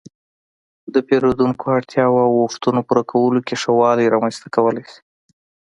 -د 0.91 0.95
پېرېدونکو 1.07 1.65
اړتیاو 1.77 2.15
او 2.25 2.29
غوښتنو 2.41 2.79
پوره 2.87 3.03
کولو 3.11 3.39
کې 3.47 3.55
ښه 3.61 3.71
والی 3.79 4.11
رامنځته 4.13 4.47
کولای 4.55 4.85
شئ 4.91 5.01